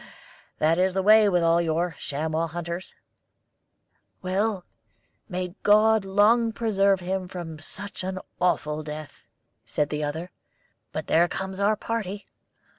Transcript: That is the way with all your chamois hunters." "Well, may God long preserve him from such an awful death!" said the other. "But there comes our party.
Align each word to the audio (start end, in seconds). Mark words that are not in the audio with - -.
That 0.57 0.79
is 0.79 0.95
the 0.95 1.03
way 1.03 1.29
with 1.29 1.43
all 1.43 1.61
your 1.61 1.95
chamois 1.99 2.47
hunters." 2.47 2.95
"Well, 4.23 4.65
may 5.29 5.49
God 5.61 6.05
long 6.05 6.53
preserve 6.53 7.01
him 7.01 7.27
from 7.27 7.59
such 7.59 8.03
an 8.03 8.17
awful 8.39 8.81
death!" 8.81 9.27
said 9.63 9.89
the 9.91 10.03
other. 10.03 10.31
"But 10.91 11.05
there 11.05 11.27
comes 11.27 11.59
our 11.59 11.75
party. 11.75 12.25